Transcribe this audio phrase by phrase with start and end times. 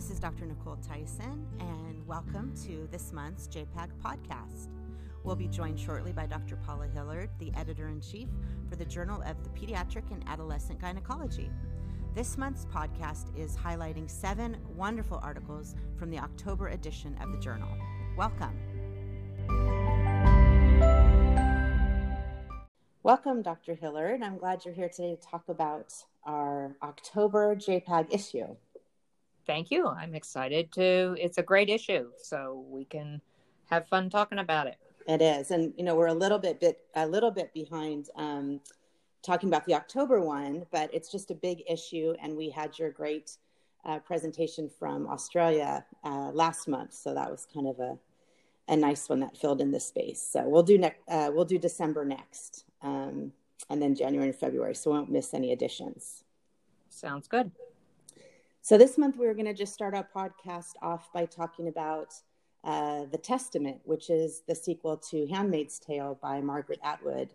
[0.00, 0.46] This is Dr.
[0.46, 4.68] Nicole Tyson, and welcome to this month's JPAG podcast.
[5.24, 6.56] We'll be joined shortly by Dr.
[6.56, 8.26] Paula Hillard, the editor in chief
[8.70, 11.50] for the Journal of the Pediatric and Adolescent Gynecology.
[12.14, 17.68] This month's podcast is highlighting seven wonderful articles from the October edition of the journal.
[18.16, 18.58] Welcome.
[23.02, 23.74] Welcome, Dr.
[23.74, 24.22] Hillard.
[24.22, 25.92] I'm glad you're here today to talk about
[26.24, 28.56] our October JPAG issue.
[29.50, 29.88] Thank you.
[29.88, 31.16] I'm excited to.
[31.18, 33.20] It's a great issue, so we can
[33.68, 34.76] have fun talking about it.
[35.08, 38.60] It is, and you know we're a little bit bit a little bit behind um,
[39.22, 42.90] talking about the October one, but it's just a big issue, and we had your
[42.90, 43.38] great
[43.84, 47.98] uh, presentation from Australia uh, last month, so that was kind of a
[48.68, 50.22] a nice one that filled in the space.
[50.22, 51.00] So we'll do next.
[51.08, 53.32] Uh, we'll do December next, um,
[53.68, 56.22] and then January and February, so we won't miss any additions.
[56.88, 57.50] Sounds good.
[58.62, 62.12] So this month we are going to just start our podcast off by talking about
[62.62, 67.30] uh, the Testament, which is the sequel to *Handmaid's Tale* by Margaret Atwood.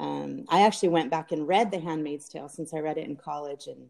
[0.00, 3.14] Um, I actually went back and read *The Handmaid's Tale* since I read it in
[3.14, 3.88] college and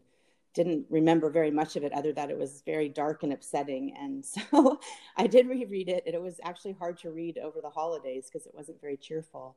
[0.53, 4.25] didn't remember very much of it other that it was very dark and upsetting and
[4.25, 4.79] so
[5.15, 8.47] i did reread it and it was actually hard to read over the holidays because
[8.47, 9.55] it wasn't very cheerful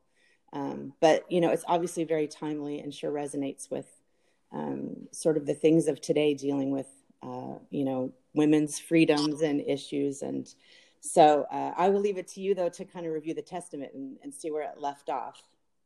[0.52, 3.86] um, but you know it's obviously very timely and sure resonates with
[4.52, 6.88] um, sort of the things of today dealing with
[7.22, 10.22] uh, you know women's freedoms and issues.
[10.22, 10.52] And
[11.00, 13.92] so uh, i will leave it to you though to kind of review the testament
[13.92, 15.42] and, and see where it left off.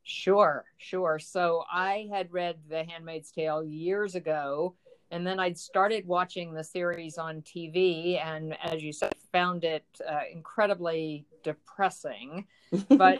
[0.08, 1.18] Sure, sure.
[1.18, 4.76] So I had read The Handmaid's Tale years ago,
[5.10, 9.84] and then I'd started watching the series on TV, and as you said, found it
[10.08, 12.46] uh, incredibly depressing,
[12.90, 13.18] but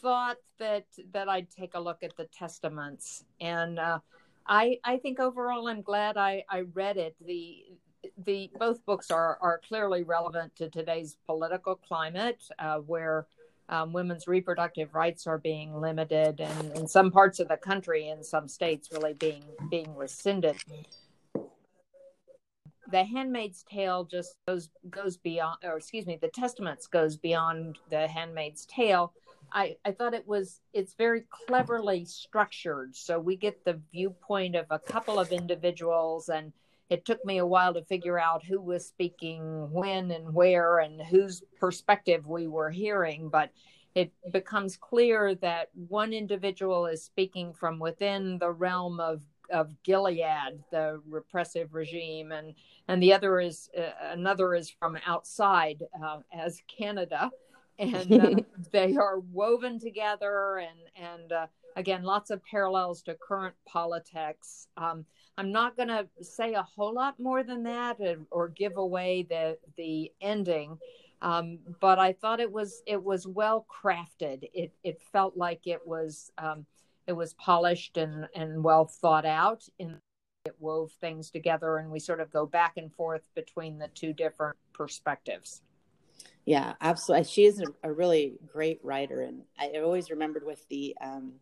[0.00, 3.98] thought that that I'd take a look at the testaments, and uh,
[4.46, 7.16] I I think overall I'm glad I I read it.
[7.24, 7.64] The
[8.24, 13.26] the both books are are clearly relevant to today's political climate, uh, where
[13.68, 18.24] um, women's reproductive rights are being limited, and in some parts of the country, in
[18.24, 20.56] some states, really being being rescinded.
[22.90, 28.08] The Handmaid's Tale just goes goes beyond, or excuse me, the Testaments goes beyond the
[28.08, 29.12] Handmaid's Tale.
[29.52, 34.66] I, I thought it was it's very cleverly structured, so we get the viewpoint of
[34.70, 36.52] a couple of individuals and
[36.90, 41.00] it took me a while to figure out who was speaking when and where and
[41.00, 43.28] whose perspective we were hearing.
[43.28, 43.52] But
[43.94, 50.62] it becomes clear that one individual is speaking from within the realm of of Gilead,
[50.70, 52.54] the repressive regime, and
[52.88, 57.30] and the other is uh, another is from outside uh, as Canada,
[57.80, 58.42] and uh,
[58.72, 61.46] they are woven together, and and uh,
[61.76, 64.68] again lots of parallels to current politics.
[64.76, 65.04] Um,
[65.38, 69.26] I'm not going to say a whole lot more than that or, or give away
[69.28, 70.78] the the ending,
[71.22, 74.48] um, but I thought it was it was well crafted.
[74.52, 76.66] It it felt like it was um,
[77.06, 79.64] it was polished and and well thought out.
[79.78, 79.96] In
[80.46, 84.14] it wove things together, and we sort of go back and forth between the two
[84.14, 85.60] different perspectives.
[86.50, 87.28] Yeah, absolutely.
[87.28, 91.34] She is a, a really great writer, and I always remembered with the um,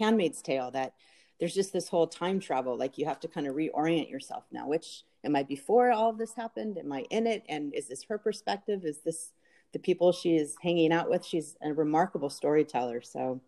[0.00, 0.94] Handmaid's Tale that
[1.38, 4.66] there's just this whole time travel like you have to kind of reorient yourself now
[4.66, 6.78] which am i before all of this happened?
[6.78, 7.44] Am i in it?
[7.48, 8.84] And is this her perspective?
[8.84, 9.30] Is this
[9.72, 11.24] the people she is hanging out with?
[11.24, 13.40] She's a remarkable storyteller so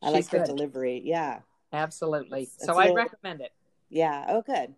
[0.00, 0.40] i she's like good.
[0.40, 1.40] her delivery yeah.
[1.74, 2.44] Absolutely.
[2.44, 3.52] It's, so i little, recommend it.
[3.90, 4.74] Yeah oh good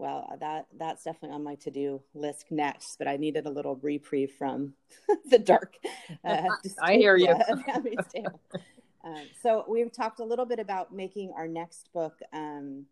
[0.00, 4.32] well that that's definitely on my to-do list next but i needed a little reprieve
[4.32, 4.72] from
[5.30, 5.76] the dark
[6.24, 6.48] uh,
[6.82, 7.34] i hear you
[9.04, 12.86] um, so we've talked a little bit about making our next book, um,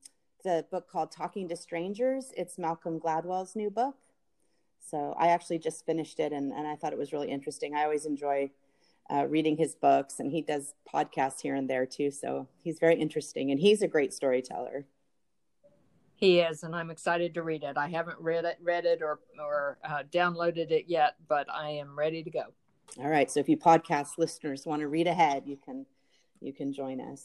[0.44, 2.32] the book called Talking to Strangers.
[2.36, 3.96] It's Malcolm Gladwell's new book.
[4.80, 7.74] So I actually just finished it and, and I thought it was really interesting.
[7.74, 8.50] I always enjoy
[9.10, 12.10] uh, reading his books and he does podcasts here and there too.
[12.10, 14.86] So he's very interesting and he's a great storyteller.
[16.18, 17.76] He is, and I'm excited to read it.
[17.76, 21.96] I haven't read it, read it, or or uh, downloaded it yet, but I am
[21.96, 22.42] ready to go.
[22.98, 23.30] All right.
[23.30, 25.86] So if you podcast listeners want to read ahead, you can
[26.40, 27.24] you can join us.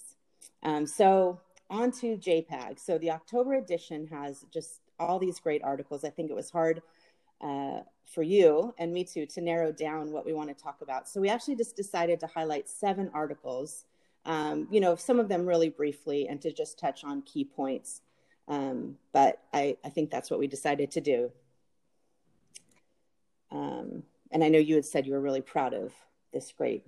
[0.62, 1.42] Um, so
[1.72, 2.80] on to JPAG.
[2.80, 6.04] So the October edition has just all these great articles.
[6.04, 6.84] I think it was hard
[7.42, 11.10] uh, for you and me too to narrow down what we want to talk about.
[11.10, 13.86] So we actually just decided to highlight seven articles.
[14.24, 18.02] Um, you know, some of them really briefly, and to just touch on key points.
[18.48, 21.32] Um, but I, I think that's what we decided to do.
[23.52, 25.94] Um, and I know you had said you were really proud of
[26.34, 26.86] this great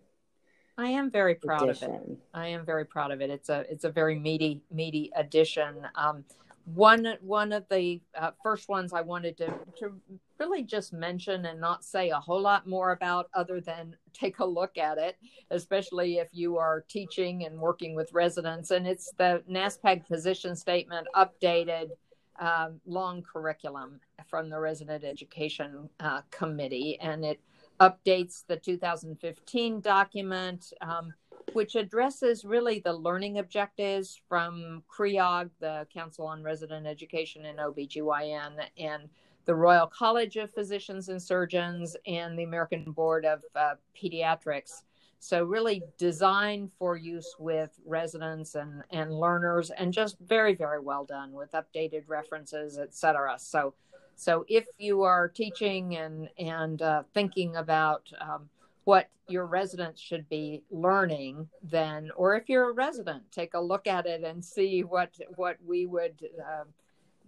[0.78, 1.90] I am very proud edition.
[1.90, 2.18] of it.
[2.34, 3.30] I am very proud of it.
[3.30, 5.88] It's a it's a very meaty meaty edition.
[5.96, 6.26] Um,
[6.66, 9.94] one one of the uh, first ones I wanted to to
[10.40, 14.46] really just mention and not say a whole lot more about, other than take a
[14.46, 15.18] look at it,
[15.52, 18.72] especially if you are teaching and working with residents.
[18.72, 21.92] And it's the NASPAG position statement updated
[22.40, 27.40] um, long curriculum from the Resident Education uh, Committee, and it
[27.80, 30.74] updates the 2015 document.
[30.82, 31.14] Um,
[31.56, 38.58] which addresses really the learning objectives from CREOG, the Council on Resident Education in OBGYN,
[38.78, 39.08] and
[39.46, 44.84] the Royal College of Physicians and Surgeons, and the American Board of uh, Pediatrics.
[45.20, 51.06] So, really designed for use with residents and, and learners, and just very, very well
[51.06, 53.36] done with updated references, et cetera.
[53.40, 53.74] So,
[54.18, 58.50] so if you are teaching and and uh, thinking about um,
[58.86, 63.88] what your residents should be learning then or if you're a resident take a look
[63.88, 66.64] at it and see what what we would uh,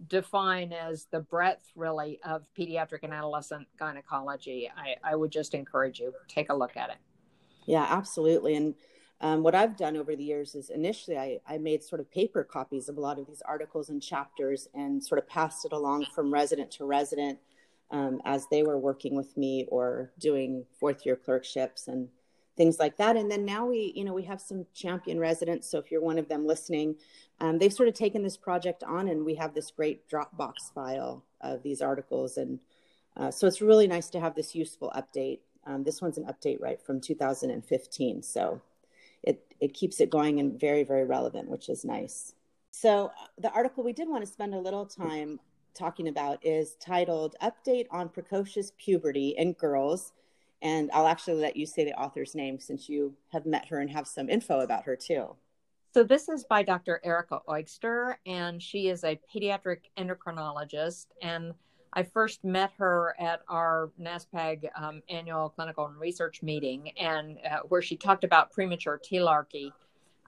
[0.06, 4.70] define as the breadth really of pediatric and adolescent gynecology.
[4.76, 6.96] I, I would just encourage you take a look at it.
[7.66, 8.54] Yeah absolutely.
[8.54, 8.74] And
[9.20, 12.44] um, what i've done over the years is initially I, I made sort of paper
[12.44, 16.06] copies of a lot of these articles and chapters and sort of passed it along
[16.14, 17.40] from resident to resident
[17.90, 22.08] um, as they were working with me or doing fourth year clerkships and
[22.56, 23.16] things like that.
[23.16, 25.70] And then now we, you know, we have some champion residents.
[25.70, 26.96] So if you're one of them listening,
[27.40, 31.24] um, they've sort of taken this project on, and we have this great Dropbox file
[31.40, 32.36] of these articles.
[32.36, 32.58] And
[33.16, 35.38] uh, so it's really nice to have this useful update.
[35.66, 38.60] Um, this one's an update right from 2015, so
[39.22, 42.32] it it keeps it going and very very relevant, which is nice.
[42.70, 45.40] So the article we did want to spend a little time
[45.78, 50.12] talking about is titled Update on Precocious Puberty in Girls.
[50.60, 53.88] And I'll actually let you say the author's name since you have met her and
[53.90, 55.36] have some info about her too.
[55.94, 57.00] So, this is by Dr.
[57.02, 61.06] Erica Eugster, and she is a pediatric endocrinologist.
[61.22, 61.54] And
[61.94, 67.60] I first met her at our NASPAG um, annual clinical and research meeting, and uh,
[67.68, 69.72] where she talked about premature thelarche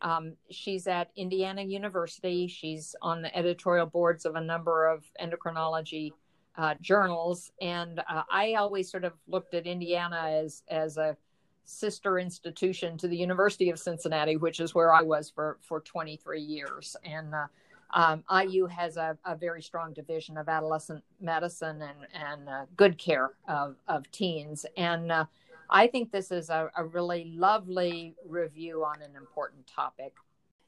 [0.02, 2.46] um, she's at Indiana University.
[2.46, 6.12] She's on the editorial boards of a number of endocrinology
[6.56, 11.16] uh, journals, and uh, I always sort of looked at Indiana as as a
[11.64, 16.40] sister institution to the University of Cincinnati, which is where I was for for 23
[16.40, 16.96] years.
[17.04, 17.46] And uh,
[17.92, 22.98] um, IU has a, a, very strong division of adolescent medicine and and uh, good
[22.98, 25.24] care of of teens and uh,
[25.70, 30.12] I think this is a, a really lovely review on an important topic.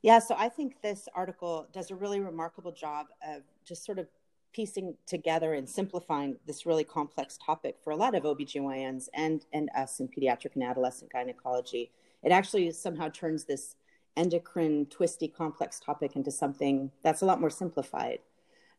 [0.02, 4.06] Yeah, so I think this article does a really remarkable job of just sort of
[4.52, 9.70] piecing together and simplifying this really complex topic for a lot of OBGYNs and, and
[9.76, 11.90] us in pediatric and adolescent gynecology.
[12.22, 13.76] It actually somehow turns this
[14.16, 18.18] endocrine, twisty, complex topic into something that's a lot more simplified.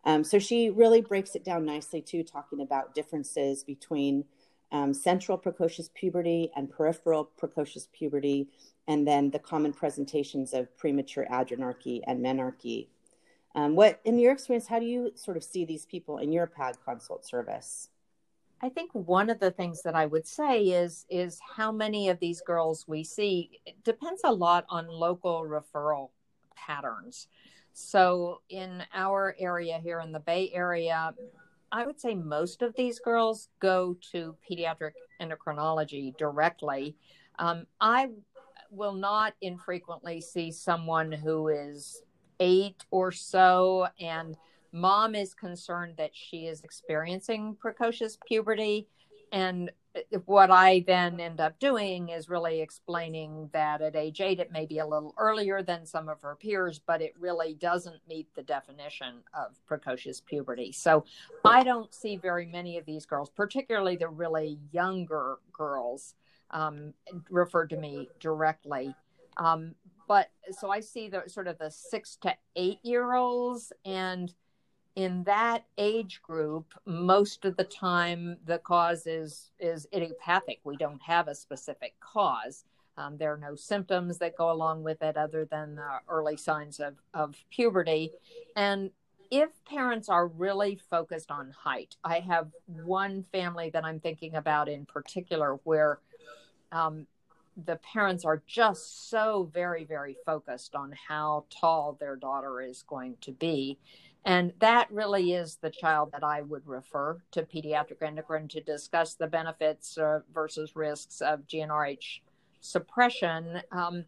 [0.05, 4.25] Um, so she really breaks it down nicely, too, talking about differences between
[4.73, 8.49] um, central precocious puberty and peripheral precocious puberty,
[8.87, 12.87] and then the common presentations of premature adrenarche and menarche.
[13.55, 16.47] Um, what, in your experience, how do you sort of see these people in your
[16.47, 17.89] PAG consult service?
[18.61, 22.19] I think one of the things that I would say is is how many of
[22.19, 26.09] these girls we see it depends a lot on local referral
[26.55, 27.27] patterns.
[27.73, 31.13] So in our area here in the Bay Area,
[31.73, 36.95] I would say most of these girls go to pediatric endocrinology directly.
[37.39, 38.09] Um, I
[38.69, 42.03] will not infrequently see someone who is
[42.39, 44.37] eight or so, and
[44.71, 48.87] mom is concerned that she is experiencing precocious puberty.
[49.31, 49.71] And
[50.25, 54.65] what I then end up doing is really explaining that at age eight, it may
[54.65, 58.41] be a little earlier than some of her peers, but it really doesn't meet the
[58.41, 60.71] definition of precocious puberty.
[60.71, 61.05] So
[61.45, 66.15] I don't see very many of these girls, particularly the really younger girls,
[66.51, 66.93] um,
[67.29, 68.95] referred to me directly.
[69.37, 69.75] Um,
[70.07, 74.33] but so I see the sort of the six to eight year olds and
[74.95, 80.59] in that age group most of the time the cause is is idiopathic.
[80.63, 82.65] We don't have a specific cause.
[82.95, 86.79] Um, there are no symptoms that go along with it other than the early signs
[86.79, 88.11] of, of puberty.
[88.55, 88.91] And
[89.31, 94.69] if parents are really focused on height i have one family that i'm thinking about
[94.69, 95.99] in particular where
[96.71, 97.07] um,
[97.65, 103.15] the parents are just so very very focused on how tall their daughter is going
[103.21, 103.77] to be
[104.25, 109.15] and that really is the child that I would refer to pediatric endocrine to discuss
[109.15, 112.21] the benefits uh, versus risks of GnRH
[112.61, 113.61] suppression.
[113.71, 114.05] Um,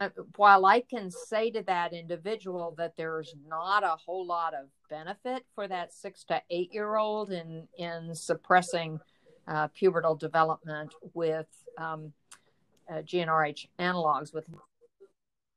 [0.00, 4.68] uh, while I can say to that individual that there's not a whole lot of
[4.88, 8.98] benefit for that six to eight year old in in suppressing
[9.46, 12.12] uh, pubertal development with um,
[12.90, 14.46] uh, GnRH analogs, with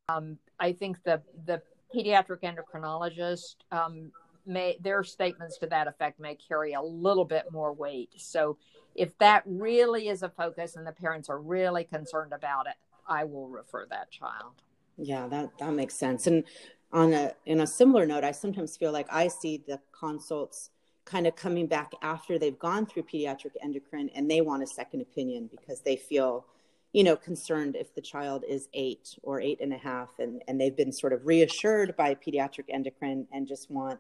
[0.10, 1.62] um, I think the the
[1.94, 4.12] pediatric endocrinologist um,
[4.46, 8.10] may their statements to that effect may carry a little bit more weight.
[8.18, 8.58] So
[8.96, 12.76] if that really is a focus and the parents are really concerned about it,
[13.08, 14.54] I will refer that child.
[14.98, 16.28] Yeah, that that makes sense.
[16.28, 16.44] And
[16.92, 20.70] on a in a similar note, I sometimes feel like I see the consults
[21.06, 25.02] kind of coming back after they've gone through pediatric endocrine and they want a second
[25.02, 26.46] opinion because they feel
[26.94, 30.62] you know concerned if the child is eight or eight and a half and and
[30.62, 34.00] they've been sort of reassured by pediatric endocrine and just want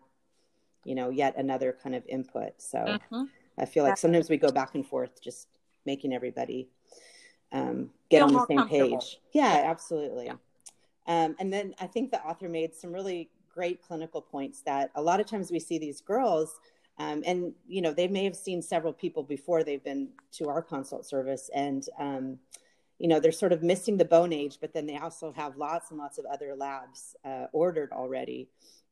[0.85, 2.53] you know yet another kind of input.
[2.61, 3.23] So mm-hmm.
[3.57, 5.47] i feel like sometimes we go back and forth just
[5.85, 6.69] making everybody
[7.51, 9.19] um, get feel on the same page.
[9.33, 9.63] Yeah.
[9.65, 10.25] absolutely.
[10.25, 10.35] Yeah.
[11.05, 15.01] Um, and then i think the author made some really great clinical points that a
[15.01, 16.59] lot of times we see these girls
[16.97, 20.61] um, and you know they may have seen several people before they've been to our
[20.61, 22.39] consult service and um,
[22.99, 25.91] you know they're sort of missing the bone age but then they also have lots
[25.91, 28.49] and lots of other labs uh, ordered already.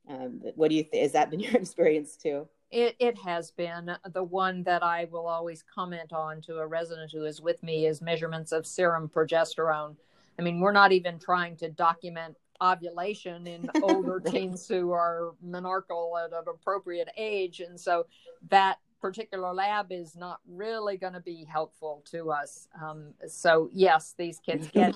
[0.10, 2.48] Um, what do you think has that been your experience too?
[2.72, 3.91] It, it has been.
[4.13, 7.86] The one that i will always comment on to a resident who is with me
[7.86, 9.96] is measurements of serum progesterone.
[10.39, 16.24] I mean we're not even trying to document ovulation in older teens who are menarchal
[16.24, 17.60] at an appropriate age.
[17.60, 18.05] And so
[18.50, 22.67] that particular lab is not really going to be helpful to us.
[22.81, 24.96] Um, so, yes, these kids get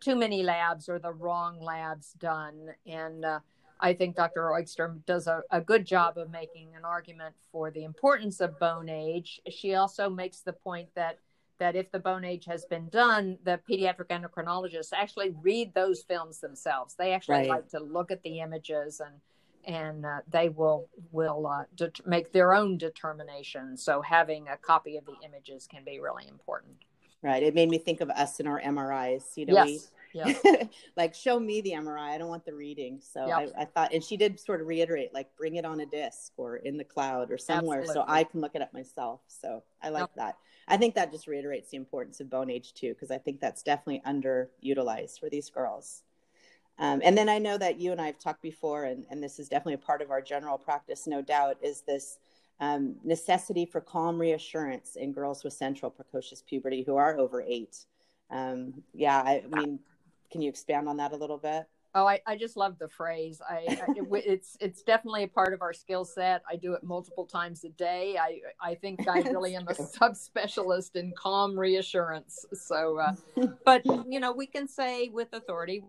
[0.00, 2.70] too many labs or the wrong labs done.
[2.86, 3.40] And uh,
[3.80, 4.42] I think Dr.
[4.42, 8.88] Eugster does a, a, good job of making an argument for the importance of bone
[8.88, 9.40] age.
[9.50, 11.18] She also makes the point that
[11.58, 16.40] that if the bone age has been done, the pediatric endocrinologists actually read those films
[16.40, 16.94] themselves.
[16.94, 17.48] They actually right.
[17.48, 19.14] like to look at the images and
[19.66, 23.76] and uh, they will will uh, det- make their own determination.
[23.76, 26.76] So having a copy of the images can be really important.
[27.22, 27.42] Right.
[27.42, 29.36] It made me think of us in our MRIs.
[29.36, 29.66] You know, yes.
[29.66, 29.80] we
[30.16, 30.64] yeah.
[30.96, 32.10] like show me the MRI.
[32.14, 33.00] I don't want the reading.
[33.00, 33.52] So yep.
[33.56, 36.32] I, I, thought, and she did sort of reiterate, like bring it on a disc
[36.36, 38.02] or in the cloud or somewhere, Absolutely.
[38.08, 39.20] so I can look it up myself.
[39.28, 40.10] So I like yep.
[40.16, 40.36] that.
[40.68, 43.62] I think that just reiterates the importance of bone age too, because I think that's
[43.62, 46.02] definitely underutilized for these girls.
[46.78, 49.38] Um, and then I know that you and I have talked before, and, and this
[49.38, 52.18] is definitely a part of our general practice, no doubt, is this
[52.60, 57.84] um, necessity for calm reassurance in girls with central precocious puberty who are over eight.
[58.30, 59.78] Um, yeah, I, mean,
[60.30, 61.66] can you expand on that a little bit?
[61.94, 63.40] Oh, I, I just love the phrase.
[63.48, 66.42] I, I it, it's it's definitely a part of our skill set.
[66.50, 68.18] I do it multiple times a day.
[68.20, 72.44] I I think I really am a subspecialist in calm reassurance.
[72.52, 75.84] So, uh, but you know, we can say with authority,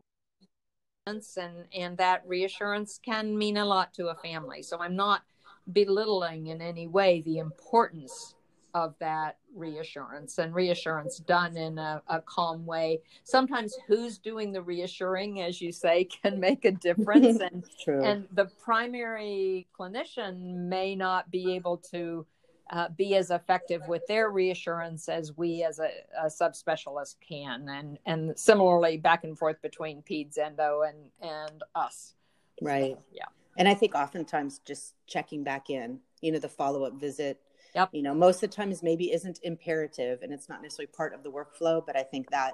[1.08, 4.62] and and that reassurance can mean a lot to a family.
[4.62, 5.24] So I'm not
[5.72, 8.36] belittling in any way the importance
[8.74, 13.02] of that reassurance and reassurance done in a, a, calm way.
[13.24, 17.42] Sometimes who's doing the reassuring, as you say, can make a difference.
[17.48, 22.26] And, and the primary clinician may not be able to
[22.69, 27.67] uh, be as effective with their reassurance as we as a, a subspecialist can.
[27.69, 32.13] And, and similarly back and forth between peds endo and, and us.
[32.62, 32.93] Right.
[32.93, 33.25] So, yeah.
[33.57, 37.39] And I think oftentimes just checking back in, you know, the follow-up visit,
[37.75, 37.89] Yep.
[37.91, 41.21] You know, most of the times maybe isn't imperative and it's not necessarily part of
[41.21, 42.53] the workflow, but I think that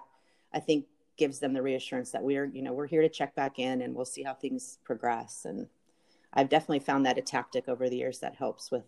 [0.53, 0.85] I think
[1.17, 3.95] gives them the reassurance that we're, you know, we're here to check back in and
[3.95, 5.45] we'll see how things progress.
[5.45, 5.67] And
[6.33, 8.83] I've definitely found that a tactic over the years that helps with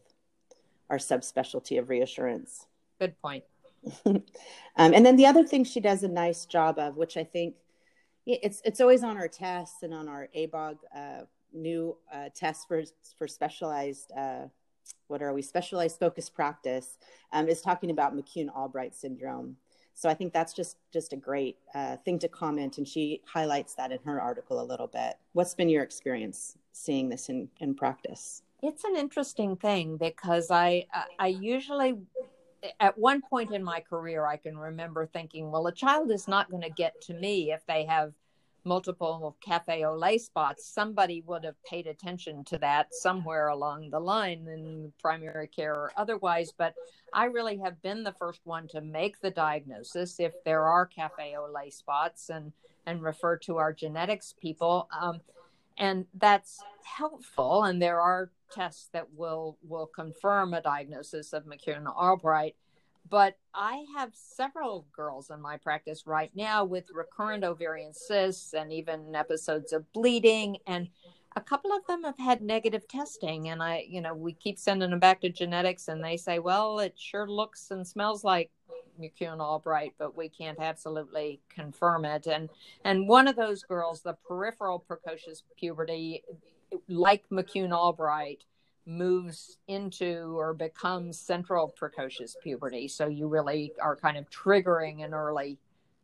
[0.90, 2.68] our subspecialty of reassurance.
[3.00, 3.44] Good point.
[4.06, 4.24] um,
[4.78, 7.56] and then the other thing she does a nice job of, which I think
[8.26, 11.22] it's it's always on our tests and on our ABOG uh,
[11.54, 12.84] new uh, tests for
[13.18, 14.48] for specialized uh,
[15.08, 16.98] what are we specialized focus practice
[17.32, 19.58] um, is talking about McCune Albright syndrome.
[19.94, 23.76] So I think that's just just a great uh, thing to comment, and she highlights
[23.76, 25.16] that in her article a little bit.
[25.34, 28.42] What's been your experience seeing this in, in practice?
[28.68, 30.86] It's an interesting thing because I
[31.20, 31.94] I usually
[32.80, 36.50] at one point in my career I can remember thinking, well, a child is not
[36.50, 38.14] going to get to me if they have
[38.66, 44.00] multiple cafe au lait spots, somebody would have paid attention to that somewhere along the
[44.00, 46.52] line in primary care or otherwise.
[46.58, 46.74] But
[47.14, 51.36] I really have been the first one to make the diagnosis if there are cafe
[51.38, 52.52] au lait spots and,
[52.88, 54.90] and refer to our genetics people.
[55.00, 55.22] Um,
[55.78, 57.64] and that's helpful.
[57.64, 62.56] And there are tests that will, will confirm a diagnosis of McCune Albright.
[63.10, 68.74] but I have several girls in my practice right now with recurrent ovarian cysts and
[68.74, 70.58] even episodes of bleeding.
[70.66, 70.90] And
[71.36, 73.50] a couple of them have had negative testing.
[73.50, 76.80] And I, you know, we keep sending them back to genetics and they say, well,
[76.80, 78.50] it sure looks and smells like
[79.00, 82.28] McCune Albright, but we can't absolutely confirm it.
[82.28, 82.50] And
[82.86, 86.24] and one of those girls, the peripheral precocious puberty,
[86.88, 88.44] like McCune Albright,
[88.86, 92.88] moves into or becomes central precocious puberty.
[92.88, 95.58] So you really are kind of triggering an early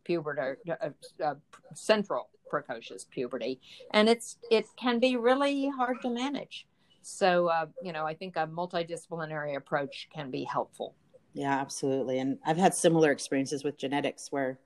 [0.04, 0.90] puberty, uh,
[1.24, 1.36] uh,
[1.74, 3.60] central precocious puberty,
[3.92, 6.66] and it's it can be really hard to manage.
[7.02, 10.96] So uh, you know, I think a multidisciplinary approach can be helpful.
[11.34, 12.20] Yeah, absolutely.
[12.20, 14.60] And I've had similar experiences with genetics where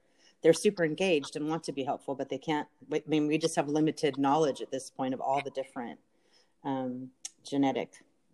[0.46, 2.68] they're super engaged and want to be helpful, but they can't.
[2.94, 6.00] I mean, we just have limited knowledge at this point of all the different
[6.64, 7.10] um,
[7.44, 7.94] genetic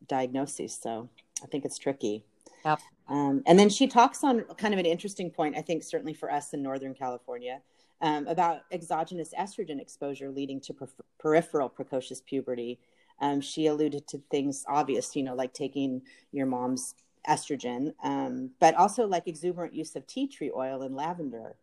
[0.10, 0.78] diagnoses.
[0.78, 1.08] So
[1.42, 2.26] I think it's tricky.
[2.66, 2.80] Yep.
[3.08, 6.30] Um, and then she talks on kind of an interesting point, I think, certainly for
[6.30, 7.62] us in Northern California,
[8.02, 12.78] um, about exogenous estrogen exposure leading to per- peripheral precocious puberty.
[13.22, 16.02] Um, she alluded to things obvious, you know, like taking
[16.34, 16.94] your mom's
[17.30, 21.56] estrogen, um, but also like exuberant use of tea tree oil and lavender.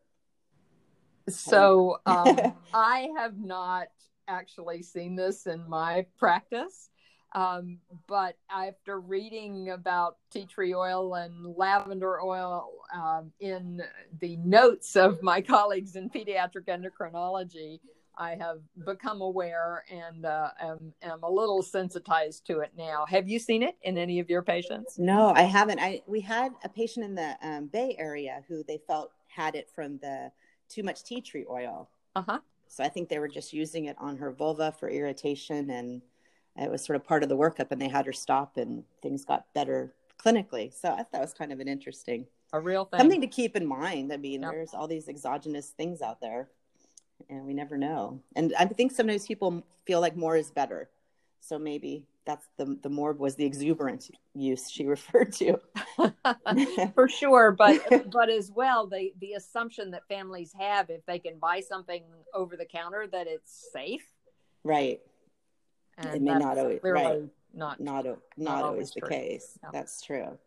[1.29, 2.39] So um,
[2.75, 3.89] I have not
[4.29, 6.91] actually seen this in my practice.
[7.35, 13.83] Um, but after reading about tea tree oil and lavender oil um, in
[14.21, 17.81] the notes of my colleagues in pediatric endocrinology,
[18.17, 23.07] I have become aware and uh, am, am a little sensitized to it now.
[23.07, 24.99] Have you seen it in any of your patients?
[24.99, 25.79] No, I haven't.
[25.79, 29.69] I we had a patient in the um, Bay Area who they felt had it
[29.73, 30.33] from the
[30.69, 31.89] too much tea tree oil.
[32.17, 32.39] Uh huh.
[32.69, 36.03] So I think they were just using it on her vulva for irritation, and
[36.57, 37.71] it was sort of part of the workup.
[37.71, 40.73] And they had her stop, and things got better clinically.
[40.73, 43.57] So I thought that was kind of an interesting, a real thing, something to keep
[43.57, 44.13] in mind.
[44.13, 44.53] I mean, yep.
[44.53, 46.49] there's all these exogenous things out there
[47.29, 48.21] and we never know.
[48.37, 50.89] And I think sometimes people feel like more is better.
[51.41, 55.59] So maybe that's the the more was the exuberant use she referred to.
[56.95, 57.81] For sure, but
[58.13, 62.57] but as well the the assumption that families have if they can buy something over
[62.57, 64.07] the counter that it's safe.
[64.63, 65.01] Right.
[65.97, 67.23] And it may not always right.
[67.55, 69.59] not not not, not always, always the case.
[69.63, 69.71] No.
[69.73, 70.39] That's true.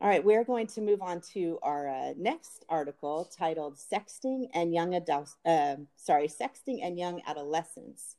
[0.00, 4.74] All right, we're going to move on to our uh, next article titled "Sexting and
[4.74, 8.16] Young Adults." Uh, sorry, "Sexting and Young Adolescents: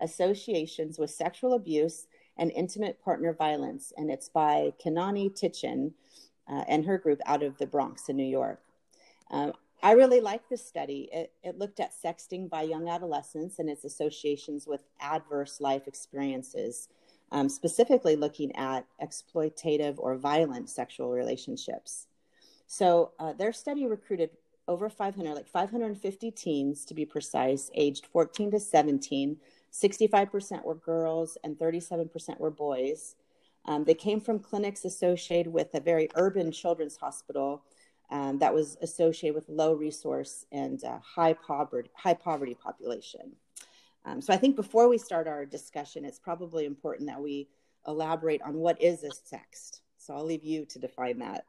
[0.00, 2.07] Associations with Sexual Abuse
[2.38, 5.92] and Intimate Partner Violence," and it's by Kanani Titchen
[6.50, 8.60] uh, and her group out of the Bronx in New York.
[9.30, 11.08] Um, I really like this study.
[11.12, 16.88] It, it looked at sexting by young adolescents and its associations with adverse life experiences
[17.30, 22.06] um, specifically looking at exploitative or violent sexual relationships.
[22.66, 24.30] So uh, their study recruited
[24.66, 29.36] over 500, like 550 teens to be precise, aged 14 to 17.
[29.72, 33.16] 65% were girls and 37% were boys.
[33.66, 37.62] Um, they came from clinics associated with a very urban children's hospital
[38.10, 43.32] um, that was associated with low resource and uh, high poverty high poverty population.
[44.04, 47.48] Um, so I think before we start our discussion, it's probably important that we
[47.86, 49.80] elaborate on what is a sext.
[49.98, 51.44] So I'll leave you to define that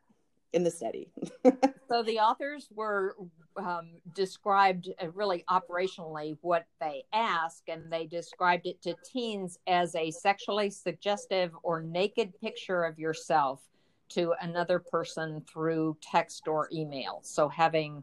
[0.54, 1.10] in the study.
[1.90, 3.16] so the authors were
[3.58, 9.96] um, described uh, really operationally what they ask, and they described it to teens as
[9.96, 13.62] a sexually suggestive or naked picture of yourself
[14.10, 17.20] to another person through text or email.
[17.22, 18.02] So having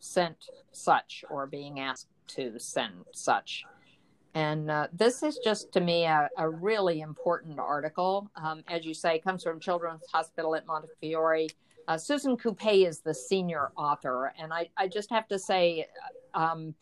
[0.00, 0.36] sent
[0.72, 3.64] such or being asked to send such.
[4.34, 8.30] And uh, this is just to me a, a really important article.
[8.36, 11.46] Um, as you say, comes from Children's Hospital at Montefiore.
[11.88, 14.32] Uh, Susan Coupey is the senior author.
[14.38, 15.86] And I, I just have to say,
[16.34, 16.74] um,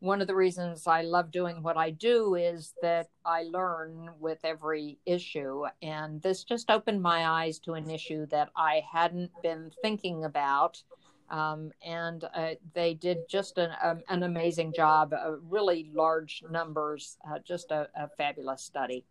[0.00, 4.38] one of the reasons I love doing what I do is that I learn with
[4.44, 5.64] every issue.
[5.82, 10.82] And this just opened my eyes to an issue that I hadn't been thinking about
[11.30, 17.18] um, and uh, they did just an, um, an amazing job, uh, really large numbers,
[17.28, 19.04] uh, just a, a, fabulous study.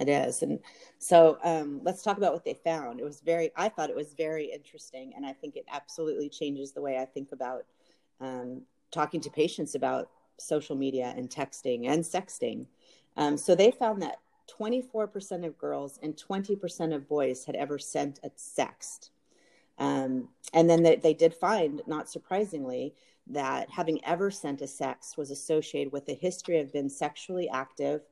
[0.00, 0.42] It is.
[0.42, 0.58] And
[0.98, 3.00] so um, let's talk about what they found.
[3.00, 5.12] It was very, I thought it was very interesting.
[5.14, 7.64] And I think it absolutely changes the way I think about
[8.20, 12.66] um, talking to patients about social media and texting and sexting.
[13.16, 14.16] Um, so they found that
[14.58, 19.10] 24% of girls and 20% of boys had ever sent a sext
[19.80, 22.94] um, and then they, they did find, not surprisingly,
[23.28, 28.02] that having ever sent a sext was associated with a history of being sexually active,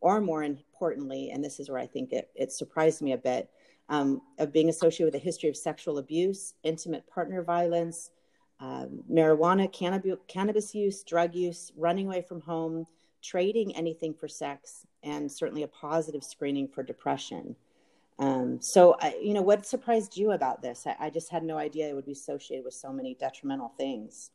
[0.00, 3.50] or more importantly, and this is where I think it, it surprised me a bit,
[3.88, 8.10] um, of being associated with a history of sexual abuse, intimate partner violence,
[8.60, 12.86] um, marijuana, cannabis, cannabis use, drug use, running away from home,
[13.22, 17.56] trading anything for sex, and certainly a positive screening for depression.
[18.18, 20.86] Um, so, I, you know, what surprised you about this?
[20.86, 24.32] I, I, just had no idea it would be associated with so many detrimental things.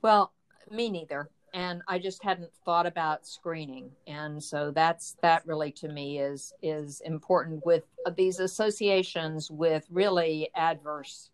[0.00, 0.32] Well,
[0.70, 1.28] me neither.
[1.54, 6.52] And I just hadn't thought about screening, and so that's that really to me is
[6.62, 7.84] is important with
[8.16, 11.30] these associations with really adverse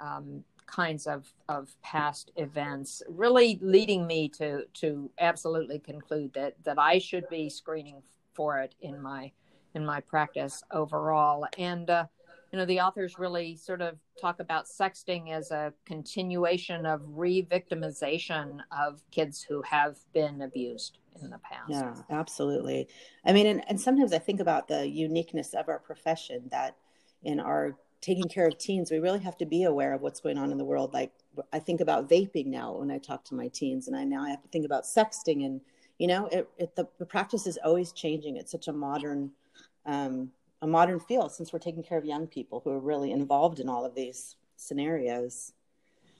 [0.00, 6.78] um, kinds of of past events, really leading me to to absolutely conclude that that
[6.78, 8.02] I should be screening
[8.34, 9.30] for it in my
[9.74, 11.46] in my practice overall.
[11.58, 12.06] And, uh,
[12.52, 17.46] you know, the authors really sort of talk about sexting as a continuation of re
[17.50, 21.70] victimization of kids who have been abused in the past.
[21.70, 22.88] Yeah, absolutely.
[23.24, 26.76] I mean, and, and sometimes I think about the uniqueness of our profession that
[27.22, 30.36] in our taking care of teens, we really have to be aware of what's going
[30.36, 30.92] on in the world.
[30.92, 31.12] Like
[31.54, 34.28] I think about vaping now when I talk to my teens, and I now I
[34.28, 35.60] have to think about sexting and
[35.98, 39.30] you know it, it the, the practice is always changing it's such a modern
[39.86, 40.30] um,
[40.62, 43.68] a modern field since we're taking care of young people who are really involved in
[43.68, 45.52] all of these scenarios.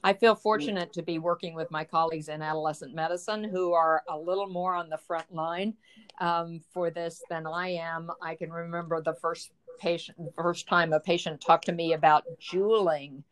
[0.03, 4.17] I feel fortunate to be working with my colleagues in adolescent medicine who are a
[4.17, 5.75] little more on the front line
[6.19, 8.11] um, for this than I am.
[8.21, 13.23] I can remember the first patient, first time a patient talked to me about juuling,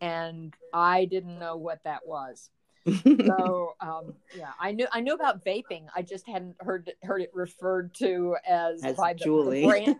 [0.00, 2.48] and I didn't know what that was.
[3.26, 5.86] so um, yeah, I knew I knew about vaping.
[5.94, 9.96] I just hadn't heard heard it referred to as, as by the, the brand.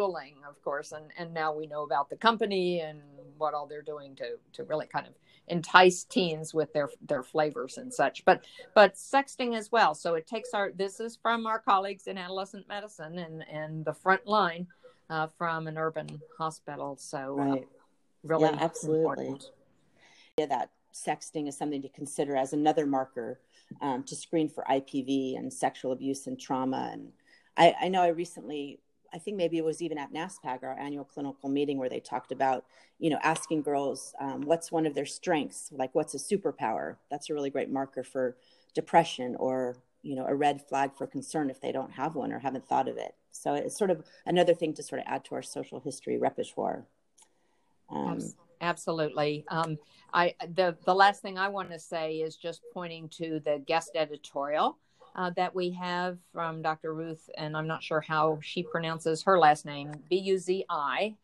[0.00, 3.00] Juuling, of course, and and now we know about the company and
[3.36, 5.14] what all they're doing to to really kind of
[5.48, 8.24] entice teens with their their flavors and such.
[8.24, 9.94] But but sexting as well.
[9.94, 13.92] So it takes our this is from our colleagues in adolescent medicine and and the
[13.92, 14.68] front line
[15.10, 16.96] uh, from an urban hospital.
[16.96, 17.62] So right.
[17.62, 17.64] uh,
[18.22, 19.26] really, yeah, absolutely.
[19.26, 19.50] Important.
[20.36, 23.40] Yeah, that sexting is something to consider as another marker
[23.80, 26.90] um, to screen for IPV and sexual abuse and trauma.
[26.92, 27.12] And
[27.56, 28.80] I, I, know I recently,
[29.12, 32.32] I think maybe it was even at NASPAG, our annual clinical meeting, where they talked
[32.32, 32.64] about,
[32.98, 36.96] you know, asking girls um, what's one of their strengths, like what's a superpower.
[37.10, 38.36] That's a really great marker for
[38.74, 42.38] depression or, you know, a red flag for concern if they don't have one or
[42.38, 43.14] haven't thought of it.
[43.30, 46.86] So it's sort of another thing to sort of add to our social history repertoire.
[47.90, 48.20] Um,
[48.60, 49.44] absolutely.
[49.48, 49.78] Um,
[50.12, 53.92] I the the last thing I want to say is just pointing to the guest
[53.94, 54.78] editorial
[55.18, 56.94] uh, that we have from Dr.
[56.94, 61.16] Ruth, and I'm not sure how she pronounces her last name, B U Z I,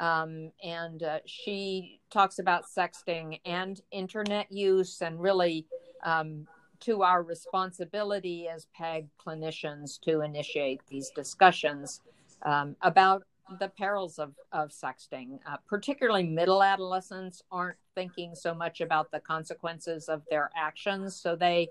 [0.00, 5.66] um, and uh, she talks about sexting and internet use, and really
[6.02, 6.46] um,
[6.80, 12.00] to our responsibility as PAG clinicians to initiate these discussions
[12.46, 13.22] um, about
[13.60, 15.38] the perils of, of sexting.
[15.46, 21.36] Uh, particularly middle adolescents aren't thinking so much about the consequences of their actions, so
[21.36, 21.68] they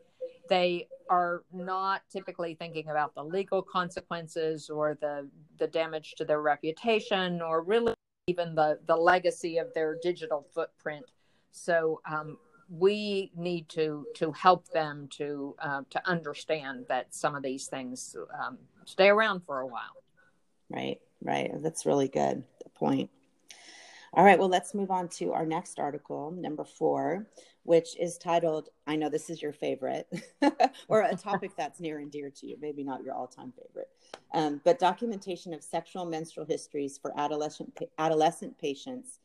[0.47, 6.41] they are not typically thinking about the legal consequences or the the damage to their
[6.41, 7.93] reputation or really
[8.27, 11.05] even the the legacy of their digital footprint.
[11.51, 12.37] So um,
[12.69, 18.15] we need to to help them to uh, to understand that some of these things
[18.41, 19.97] um, stay around for a while.
[20.69, 21.01] Right.
[21.21, 21.51] Right.
[21.61, 23.09] That's really good point.
[24.13, 24.37] All right.
[24.37, 27.27] Well, let's move on to our next article, number four,
[27.63, 30.05] which is titled, I know this is your favorite,
[30.89, 33.87] or a topic that's near and dear to you, maybe not your all time favorite,
[34.33, 39.19] um, but documentation of sexual menstrual histories for adolescent, adolescent patients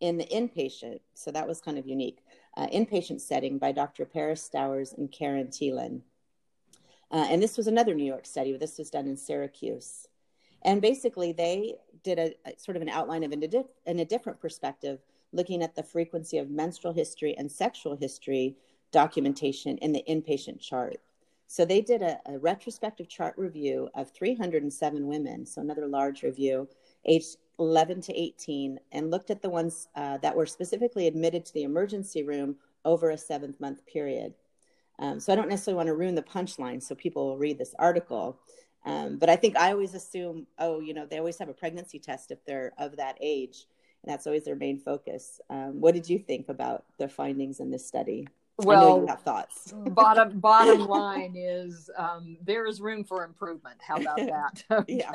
[0.00, 1.00] in the inpatient.
[1.12, 2.24] So that was kind of unique.
[2.56, 4.06] Uh, inpatient setting by Dr.
[4.06, 6.00] Paris Stowers and Karen Teelin.
[7.10, 8.56] Uh, and this was another New York study.
[8.56, 10.06] This was done in Syracuse.
[10.62, 14.04] And basically, they did a, a sort of an outline of in a, in a
[14.04, 15.00] different perspective,
[15.32, 18.56] looking at the frequency of menstrual history and sexual history
[18.92, 20.96] documentation in the inpatient chart.
[21.46, 26.68] So they did a, a, retrospective chart review of 307 women, so another large review,
[27.06, 31.54] aged 11 to 18, and looked at the ones uh, that were specifically admitted to
[31.54, 34.32] the emergency room over a seventh month period.
[35.00, 37.74] Um, so I don't necessarily want to ruin the punchline so people will read this
[37.78, 38.38] article.
[38.84, 41.98] Um, but I think I always assume, oh, you know, they always have a pregnancy
[41.98, 43.66] test if they're of that age,
[44.02, 45.40] and that's always their main focus.
[45.50, 48.26] Um, what did you think about the findings in this study?
[48.64, 49.72] Well, thoughts.
[49.90, 53.76] bottom bottom line is um, there is room for improvement.
[53.80, 54.64] How about that?
[54.70, 54.96] okay.
[54.98, 55.10] Yeah.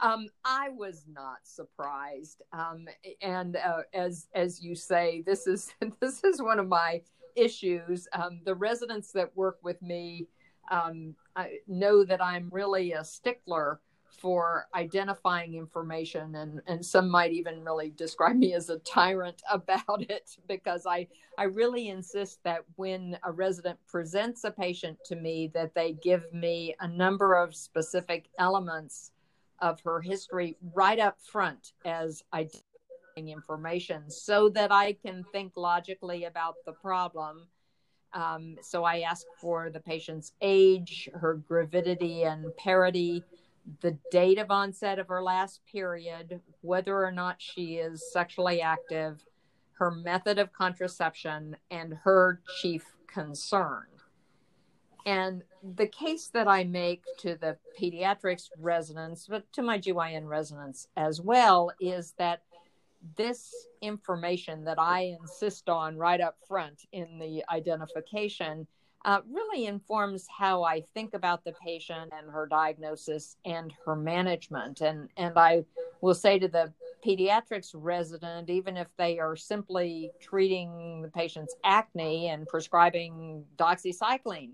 [0.00, 2.86] Um, I was not surprised, um,
[3.22, 7.02] and uh, as as you say, this is this is one of my
[7.36, 8.08] issues.
[8.12, 10.28] Um, the residents that work with me
[10.70, 17.30] um, I know that I'm really a stickler for identifying information and and some might
[17.30, 22.64] even really describe me as a tyrant about it because I I really insist that
[22.76, 27.54] when a resident presents a patient to me that they give me a number of
[27.54, 29.12] specific elements
[29.60, 36.24] of her history right up front as identifying information so that I can think logically
[36.24, 37.46] about the problem.
[38.12, 43.22] Um, so I ask for the patient's age, her gravidity and parity,
[43.80, 49.24] the date of onset of her last period, whether or not she is sexually active,
[49.72, 53.86] her method of contraception, and her chief concern.
[55.06, 60.88] And the case that I make to the pediatrics residents, but to my GYN residents
[60.96, 62.42] as well, is that
[63.16, 68.66] this information that I insist on right up front in the identification
[69.04, 74.80] uh, really informs how I think about the patient and her diagnosis and her management.
[74.80, 75.64] And, and I
[76.00, 76.72] will say to the
[77.04, 84.52] pediatrics resident, even if they are simply treating the patient's acne and prescribing doxycycline,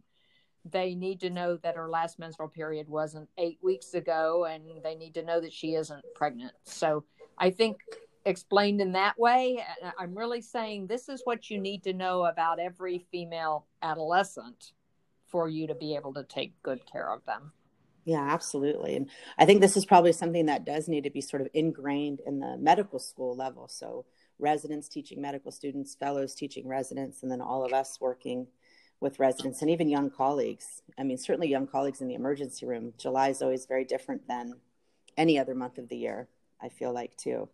[0.70, 4.94] they need to know that her last menstrual period wasn't eight weeks ago and they
[4.94, 6.52] need to know that she isn't pregnant.
[6.64, 7.04] So
[7.38, 7.76] I think
[8.24, 9.64] explained in that way,
[9.98, 14.72] I'm really saying this is what you need to know about every female adolescent
[15.26, 17.52] for you to be able to take good care of them.
[18.04, 18.96] Yeah, absolutely.
[18.96, 19.08] And
[19.38, 22.38] I think this is probably something that does need to be sort of ingrained in
[22.38, 23.66] the medical school level.
[23.68, 24.04] So,
[24.38, 28.46] residents teaching medical students, fellows teaching residents, and then all of us working
[29.00, 30.82] with residents and even young colleagues.
[30.98, 32.94] I mean, certainly young colleagues in the emergency room.
[32.98, 34.54] July is always very different than
[35.16, 36.28] any other month of the year,
[36.60, 37.48] I feel like, too.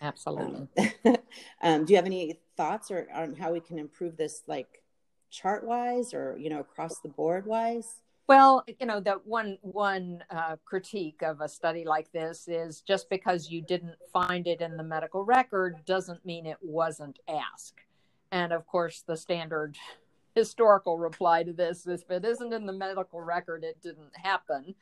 [0.00, 0.68] Absolutely.
[1.04, 1.16] Um,
[1.62, 4.82] um, do you have any thoughts or on how we can improve this, like
[5.30, 8.02] chart wise or you know across the board wise?
[8.28, 13.08] Well, you know, the one one uh, critique of a study like this is just
[13.08, 17.80] because you didn't find it in the medical record doesn't mean it wasn't asked.
[18.30, 19.76] And of course, the standard
[20.34, 24.74] historical reply to this is if it isn't in the medical record, it didn't happen.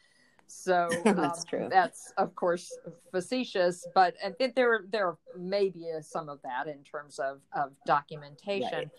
[0.46, 1.68] So um, that's true.
[1.70, 2.76] That's of course
[3.10, 8.72] facetious, but it, there there may be some of that in terms of of documentation.
[8.72, 8.90] Right.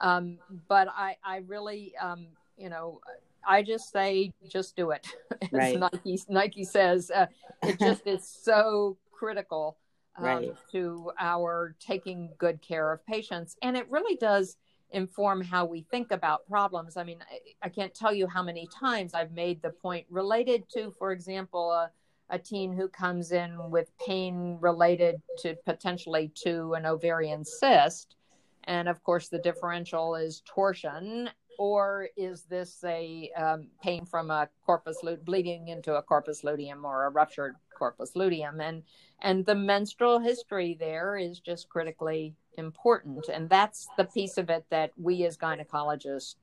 [0.00, 0.38] Um,
[0.68, 3.00] but I I really um, you know
[3.46, 5.06] I just say just do it.
[5.42, 5.78] As right.
[5.78, 7.26] Nike Nike says uh,
[7.62, 9.78] it just is so critical
[10.16, 10.54] um, right.
[10.72, 14.56] to our taking good care of patients, and it really does
[14.90, 16.96] inform how we think about problems.
[16.96, 20.64] I mean, I, I, can't tell you how many times I've made the point related
[20.74, 21.90] to, for example, a,
[22.30, 28.16] a teen who comes in with pain related to potentially to an ovarian cyst.
[28.64, 31.30] And of course, the differential is torsion.
[31.58, 36.84] Or is this a um, pain from a corpus luteum, bleeding into a corpus luteum
[36.84, 38.60] or a ruptured corpus luteum?
[38.60, 38.82] And
[39.22, 43.28] and the menstrual history there is just critically important.
[43.28, 46.36] And that's the piece of it that we as gynecologists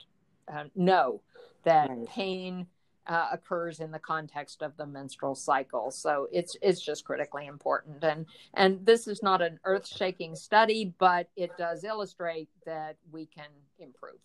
[0.53, 1.21] uh, know
[1.63, 2.07] that right.
[2.07, 2.67] pain
[3.07, 5.91] uh, occurs in the context of the menstrual cycle.
[5.91, 8.03] So it's it's just critically important.
[8.03, 13.49] And and this is not an earth-shaking study, but it does illustrate that we can
[13.79, 14.19] improve.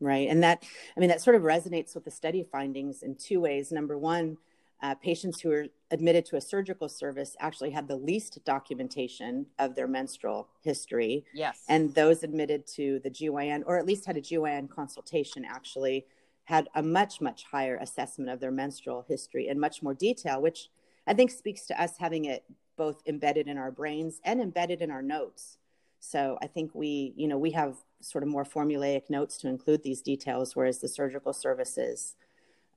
[0.00, 0.28] Right.
[0.28, 0.64] And that
[0.96, 3.70] I mean that sort of resonates with the study findings in two ways.
[3.70, 4.38] Number one,
[4.82, 9.74] uh, patients who were admitted to a surgical service actually had the least documentation of
[9.74, 11.24] their menstrual history.
[11.34, 11.64] Yes.
[11.68, 16.06] And those admitted to the GYN, or at least had a GYN consultation, actually
[16.44, 20.68] had a much, much higher assessment of their menstrual history in much more detail, which
[21.06, 22.44] I think speaks to us having it
[22.76, 25.58] both embedded in our brains and embedded in our notes.
[25.98, 29.82] So I think we, you know, we have sort of more formulaic notes to include
[29.82, 32.14] these details, whereas the surgical services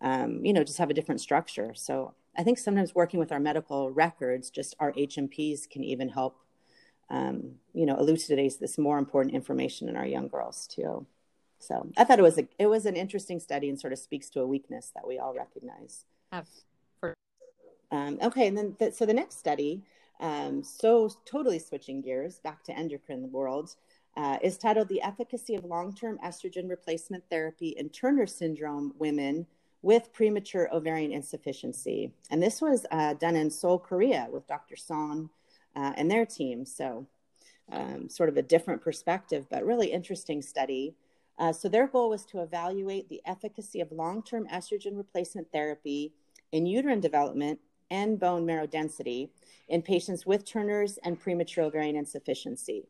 [0.02, 1.74] um, you know, just have a different structure.
[1.76, 6.38] So I think sometimes working with our medical records, just our H&Ps can even help,
[7.10, 11.06] um, you know, elucidate this more important information in our young girls too.
[11.60, 14.30] So I thought it was a, it was an interesting study and sort of speaks
[14.30, 16.06] to a weakness that we all recognize.
[17.92, 19.84] Um, okay, and then the, so the next study,
[20.20, 23.76] um, so totally switching gears back to endocrine world,
[24.16, 29.48] uh, is titled "The Efficacy of Long-Term Estrogen Replacement Therapy in Turner Syndrome Women."
[29.82, 32.12] With premature ovarian insufficiency.
[32.30, 34.76] And this was uh, done in Seoul, Korea with Dr.
[34.76, 35.30] Son
[35.76, 36.66] uh, and their team.
[36.66, 37.08] So,
[37.72, 40.96] um, sort of a different perspective, but really interesting study.
[41.38, 46.14] Uh, so, their goal was to evaluate the efficacy of long term estrogen replacement therapy
[46.52, 47.60] in uterine development
[47.92, 49.32] and bone marrow density
[49.68, 52.88] in patients with Turner's and premature ovarian insufficiency.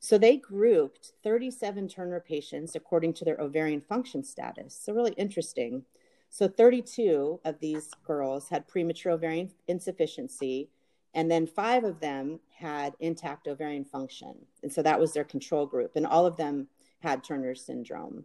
[0.00, 4.78] So they grouped 37 Turner patients according to their ovarian function status.
[4.80, 5.84] So really interesting.
[6.30, 10.68] So 32 of these girls had premature ovarian insufficiency,
[11.14, 14.34] and then five of them had intact ovarian function.
[14.62, 16.68] And so that was their control group, and all of them
[17.00, 18.24] had Turner's syndrome.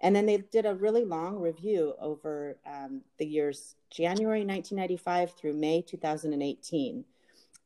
[0.00, 5.54] And then they did a really long review over um, the years January 1995 through
[5.54, 7.04] May 2018.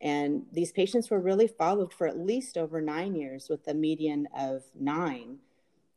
[0.00, 4.28] And these patients were really followed for at least over nine years with a median
[4.36, 5.38] of nine.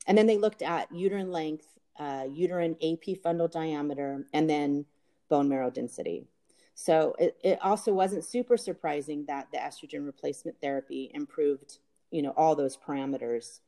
[0.08, 1.68] And then they looked at uterine length,
[2.00, 4.86] uh, uterine AP fundal diameter, and then
[5.30, 6.26] bone marrow density.
[6.74, 11.78] So it, it also wasn't super surprising that the estrogen replacement therapy improved,
[12.10, 13.60] you know, all those parameters.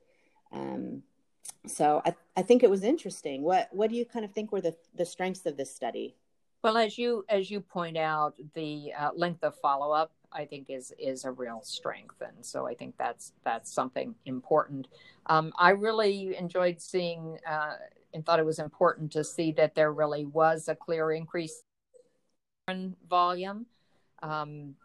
[0.51, 1.03] Um,
[1.67, 3.43] so I, I think it was interesting.
[3.43, 6.15] What what do you kind of think were the, the strengths of this study?
[6.63, 10.69] Well, as you as you point out, the uh, length of follow up I think
[10.69, 14.87] is is a real strength, and so I think that's that's something important.
[15.27, 17.75] Um, I really enjoyed seeing uh,
[18.13, 21.63] and thought it was important to see that there really was a clear increase
[22.67, 23.65] in volume.
[24.21, 24.75] Um,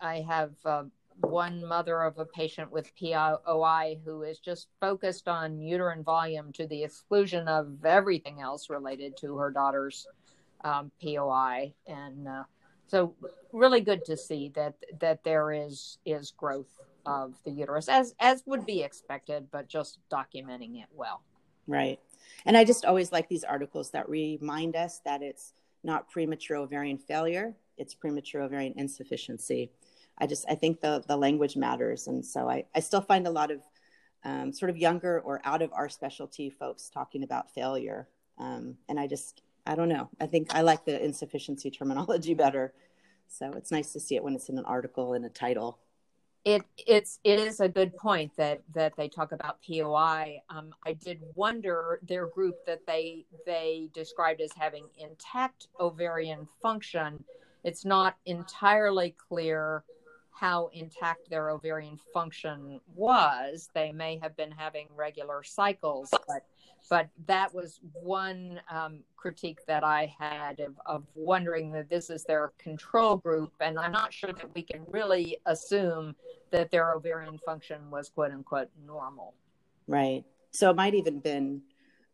[0.00, 0.84] I have uh,
[1.20, 6.66] one mother of a patient with POI who is just focused on uterine volume to
[6.66, 10.06] the exclusion of everything else related to her daughter's
[10.64, 12.44] um, POI, and uh,
[12.86, 13.14] so
[13.52, 18.42] really good to see that that there is is growth of the uterus as as
[18.44, 21.22] would be expected but just documenting it well.
[21.66, 22.00] Right
[22.46, 26.98] and i just always like these articles that remind us that it's not premature ovarian
[26.98, 29.70] failure it's premature ovarian insufficiency
[30.18, 33.30] i just i think the the language matters and so i i still find a
[33.30, 33.60] lot of
[34.24, 38.98] um, sort of younger or out of our specialty folks talking about failure um, and
[38.98, 40.08] i just I don't know.
[40.18, 42.72] I think I like the insufficiency terminology better.
[43.28, 45.78] So it's nice to see it when it's in an article in a title.
[46.48, 50.40] It it's it is a good point that that they talk about POI.
[50.48, 57.22] Um, I did wonder their group that they they described as having intact ovarian function.
[57.64, 59.84] It's not entirely clear
[60.38, 63.68] how intact their ovarian function was.
[63.74, 66.42] They may have been having regular cycles, but
[66.88, 72.24] but that was one um, critique that I had of, of wondering that this is
[72.24, 76.14] their control group, and I'm not sure that we can really assume
[76.50, 79.34] that their ovarian function was quote unquote normal.
[79.86, 80.24] Right.
[80.50, 81.62] So it might even been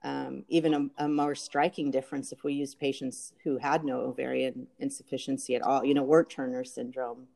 [0.03, 4.67] um, even a, a, more striking difference if we used patients who had no ovarian
[4.79, 7.27] insufficiency at all, you know, weren't Turner syndrome,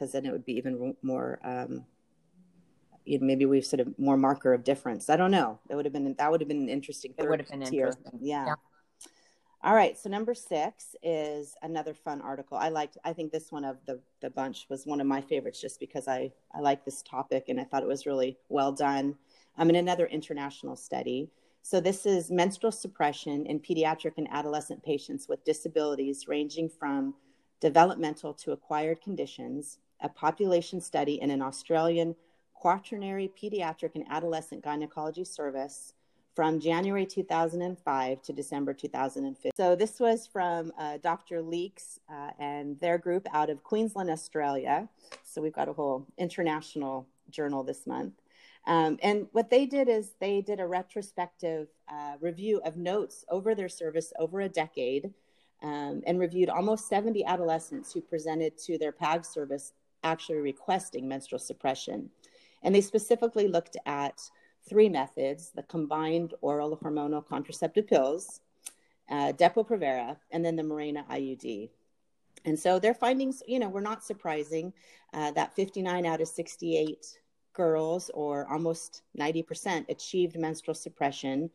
[0.00, 1.84] because then it would be even more um,
[3.04, 5.10] you know, maybe we've sort of more marker of difference.
[5.10, 5.58] I don't know.
[5.68, 7.14] That would have been that would have been an interesting.
[7.18, 7.88] It would have been tier.
[7.88, 8.18] interesting.
[8.22, 8.46] Yeah.
[8.46, 8.54] yeah.
[9.62, 9.98] All right.
[9.98, 12.56] So number six is another fun article.
[12.56, 12.96] I liked.
[13.04, 16.08] I think this one of the the bunch was one of my favorites, just because
[16.08, 19.16] I I like this topic and I thought it was really well done.
[19.56, 21.30] I'm um, in another international study.
[21.62, 27.14] So this is menstrual suppression in pediatric and adolescent patients with disabilities ranging from
[27.60, 29.78] developmental to acquired conditions.
[30.02, 32.16] A population study in an Australian
[32.54, 35.94] quaternary pediatric and adolescent gynecology service
[36.34, 39.52] from January 2005 to December 2015.
[39.56, 41.42] So this was from uh, Dr.
[41.42, 44.88] Leeks uh, and their group out of Queensland, Australia.
[45.24, 48.14] So we've got a whole international journal this month.
[48.66, 53.54] Um, and what they did is they did a retrospective uh, review of notes over
[53.54, 55.12] their service over a decade
[55.62, 61.38] um, and reviewed almost 70 adolescents who presented to their PAG service actually requesting menstrual
[61.38, 62.10] suppression.
[62.62, 64.20] And they specifically looked at
[64.68, 68.40] three methods the combined oral hormonal contraceptive pills,
[69.10, 71.70] uh, Depo-Provera, and then the Mirena IUD.
[72.44, 74.72] And so their findings, you know, were not surprising
[75.12, 77.18] uh, that 59 out of 68
[77.52, 81.50] girls, or almost 90%, achieved menstrual suppression.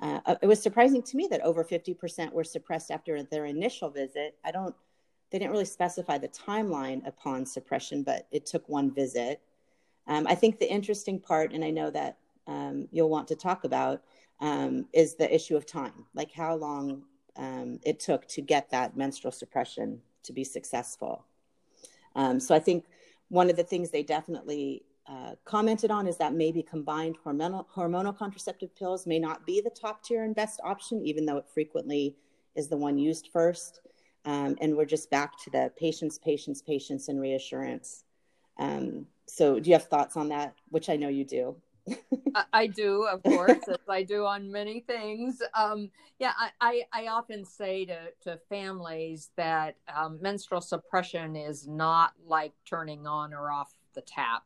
[0.00, 4.36] Uh, it was surprising to me that over 50% were suppressed after their initial visit.
[4.44, 4.74] I don't,
[5.30, 9.40] they didn't really specify the timeline upon suppression, but it took one visit.
[10.06, 13.64] Um, I think the interesting part, and I know that um, you'll want to talk
[13.64, 14.02] about,
[14.40, 17.02] um, is the issue of time, like how long
[17.36, 21.24] um, it took to get that menstrual suppression to be successful.
[22.14, 22.84] Um, so I think
[23.28, 28.16] one of the things they definitely uh, commented on is that maybe combined hormonal, hormonal
[28.16, 32.16] contraceptive pills may not be the top tier and best option, even though it frequently
[32.54, 33.80] is the one used first.
[34.26, 38.04] Um, and we're just back to the patience, patience, patience, and reassurance.
[38.58, 40.54] Um, so, do you have thoughts on that?
[40.70, 41.56] Which I know you do.
[42.52, 45.40] I do, of course, as I do on many things.
[45.54, 51.66] Um, yeah, I, I, I, often say to, to families that um, menstrual suppression is
[51.68, 54.42] not like turning on or off the tap,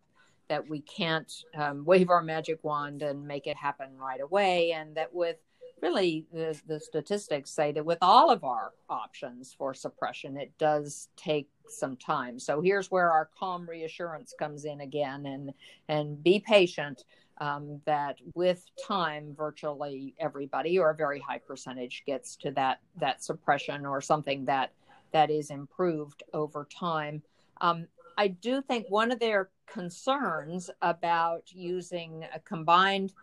[0.49, 4.97] that we can't um, wave our magic wand and make it happen right away, and
[4.97, 5.37] that with
[5.83, 11.09] really the, the statistics say that with all of our options for suppression, it does
[11.17, 12.39] take some time.
[12.39, 15.53] So here's where our calm reassurance comes in again, and
[15.89, 17.05] and be patient.
[17.43, 23.25] Um, that with time, virtually everybody or a very high percentage gets to that that
[23.25, 24.73] suppression or something that
[25.13, 27.23] that is improved over time.
[27.63, 27.87] Um,
[28.19, 33.15] I do think one of their concerns about using a combined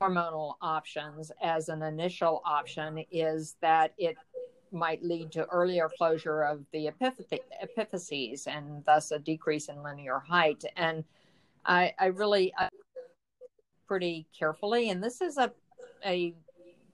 [0.00, 4.16] hormonal options as an initial option is that it
[4.72, 6.90] might lead to earlier closure of the
[7.62, 10.64] epiphyses and thus a decrease in linear height.
[10.76, 11.04] And
[11.64, 12.52] I, I really
[13.86, 15.52] pretty carefully, and this is a
[16.04, 16.34] a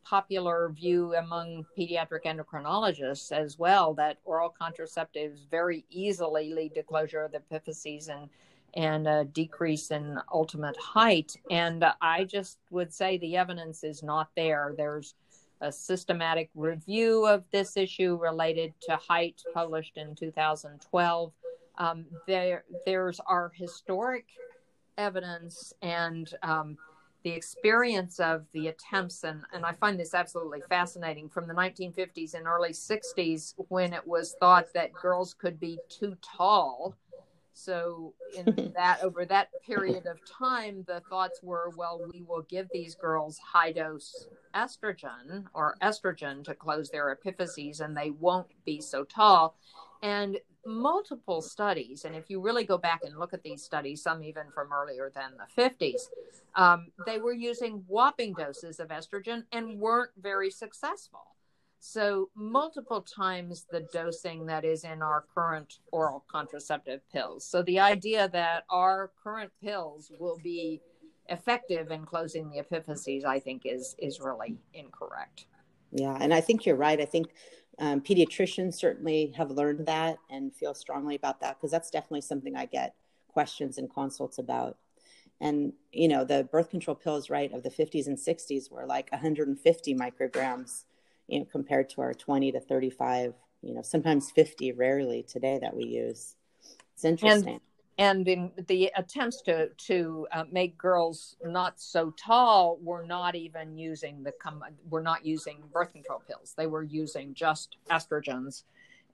[0.04, 7.22] popular view among pediatric endocrinologists as well that oral contraceptives very easily lead to closure
[7.22, 8.28] of the epiphyses and
[8.74, 11.36] and a decrease in ultimate height.
[11.50, 14.74] And I just would say the evidence is not there.
[14.76, 15.14] There's
[15.60, 21.32] a systematic review of this issue related to height published in 2012.
[21.78, 24.26] Um, there, there's our historic
[24.98, 26.76] evidence and um,
[27.22, 32.34] the experience of the attempts, and, and I find this absolutely fascinating from the 1950s
[32.34, 36.96] and early 60s when it was thought that girls could be too tall
[37.52, 42.68] so in that over that period of time, the thoughts were, well, we will give
[42.72, 48.80] these girls high dose estrogen or estrogen to close their epiphyses, and they won't be
[48.80, 49.56] so tall.
[50.02, 54.22] And multiple studies, and if you really go back and look at these studies, some
[54.22, 56.08] even from earlier than the 50s,
[56.54, 61.32] um, they were using whopping doses of estrogen and weren't very successful.
[61.84, 67.44] So, multiple times the dosing that is in our current oral contraceptive pills.
[67.44, 70.80] So, the idea that our current pills will be
[71.28, 75.46] effective in closing the epiphyses, I think, is is really incorrect.
[75.90, 77.00] Yeah, and I think you're right.
[77.00, 77.34] I think
[77.80, 82.54] um, pediatricians certainly have learned that and feel strongly about that because that's definitely something
[82.54, 82.94] I get
[83.26, 84.78] questions and consults about.
[85.40, 89.10] And you know, the birth control pills, right, of the 50s and 60s were like
[89.10, 90.84] 150 micrograms
[91.32, 95.74] you know, compared to our 20 to 35, you know, sometimes 50 rarely today that
[95.74, 96.36] we use.
[96.94, 97.60] It's interesting.
[97.98, 103.34] And, and in the attempts to to uh, make girls not so tall, we're not
[103.34, 106.52] even using the com- we're not using birth control pills.
[106.54, 108.64] They were using just estrogens,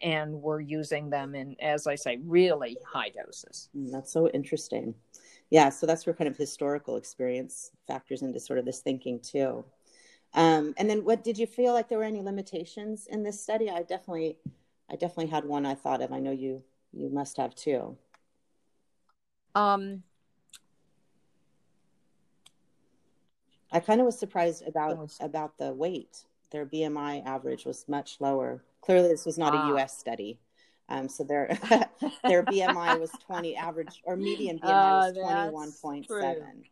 [0.02, 3.68] and we're using them in, as I say, really high doses.
[3.76, 4.92] Mm, that's so interesting.
[5.50, 9.64] Yeah, so that's where kind of historical experience factors into sort of this thinking too.
[10.34, 13.70] Um, and then what did you feel like there were any limitations in this study?
[13.70, 14.38] I definitely,
[14.90, 16.12] I definitely had one I thought of.
[16.12, 16.62] I know you,
[16.92, 17.96] you must have too.
[19.54, 20.02] Um,
[23.72, 26.24] I kind of was surprised about about the weight.
[26.50, 28.62] Their BMI average was much lower.
[28.80, 29.94] Clearly, this was not a U.S.
[29.96, 30.00] Ah.
[30.00, 30.38] study.
[30.88, 31.48] Um, so their
[32.24, 35.72] their BMI was 20 average or median BMI uh, was
[36.06, 36.64] 21.7.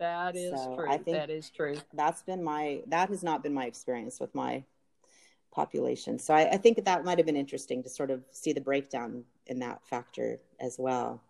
[0.00, 0.90] That is so true.
[0.90, 1.76] I think that is true.
[1.92, 4.64] That's been my that has not been my experience with my
[5.52, 6.18] population.
[6.18, 9.24] So I, I think that might have been interesting to sort of see the breakdown
[9.46, 11.22] in that factor as well.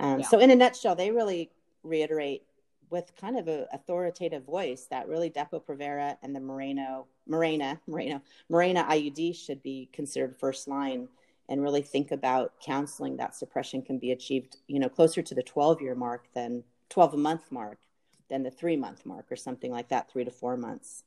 [0.00, 0.26] Um, yeah.
[0.26, 1.50] So in a nutshell, they really
[1.84, 2.42] reiterate
[2.90, 8.20] with kind of an authoritative voice that really Depo-Provera and the Mirena, Mirena, Mirena,
[8.50, 11.08] Mirena IUD should be considered first line
[11.48, 15.42] and really think about counseling that suppression can be achieved, you know, closer to the
[15.42, 17.78] 12 year mark than 12 a month mark
[18.28, 21.04] than the three month mark or something like that, three to four months.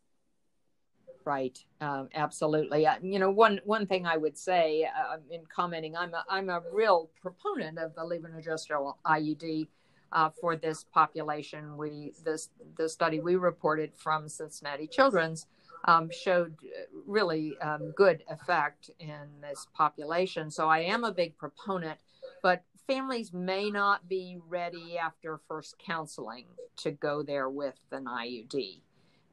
[1.26, 2.88] Right, um, absolutely.
[2.88, 6.50] Uh, you know, one one thing I would say uh, in commenting, I'm a, I'm
[6.50, 9.68] a real proponent of the levonorgestrel IUD
[10.14, 11.76] uh, for this population.
[11.76, 15.48] We this the study we reported from Cincinnati Children's
[15.86, 20.50] um, showed uh, really um, good effect in this population.
[20.50, 22.00] So I am a big proponent,
[22.88, 26.46] families may not be ready after first counseling
[26.78, 28.82] to go there with an IUD.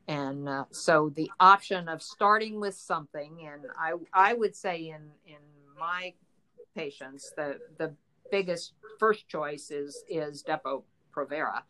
[0.06, 5.10] And uh, so the option of starting with something, and I, I would say in,
[5.26, 5.40] in
[5.78, 6.12] my
[6.74, 7.94] patients, the, the
[8.30, 11.62] biggest first choice is, is Depo-Provera.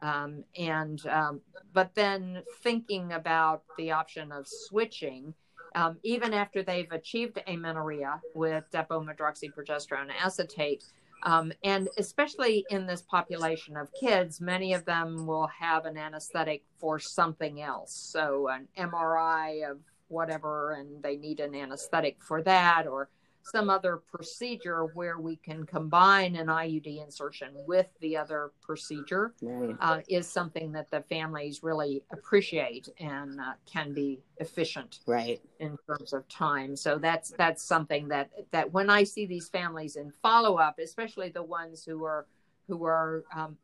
[0.00, 1.40] Um, and um,
[1.72, 5.32] but then thinking about the option of switching,
[5.76, 10.84] um, even after they've achieved amenorrhea with depomedroxyprogesterone acetate,
[11.22, 16.64] um, and especially in this population of kids, many of them will have an anesthetic
[16.78, 17.94] for something else.
[17.94, 23.08] So, an MRI of whatever, and they need an anesthetic for that, or
[23.42, 29.76] some other procedure where we can combine an IUD insertion with the other procedure right.
[29.80, 35.76] uh, is something that the families really appreciate and uh, can be efficient right in
[35.86, 36.76] terms of time.
[36.76, 41.30] So that's that's something that that when I see these families in follow up, especially
[41.30, 42.26] the ones who are
[42.68, 43.56] who are um,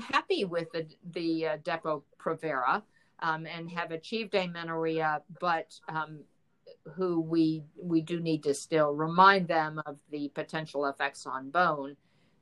[0.00, 2.82] happy with the the uh, Depo Provera
[3.20, 6.20] um, and have achieved amenorrhea, but um,
[6.94, 11.96] who we we do need to still remind them of the potential effects on bone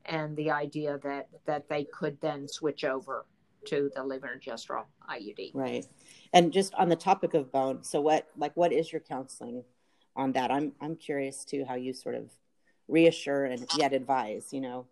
[0.05, 3.25] and the idea that that they could then switch over
[3.65, 5.51] to the levonorgestrel IUD.
[5.53, 5.85] Right.
[6.33, 9.63] And just on the topic of bone, so what like what is your counseling
[10.15, 10.51] on that?
[10.51, 12.29] I'm I'm curious too how you sort of
[12.87, 14.87] reassure and yet advise, you know.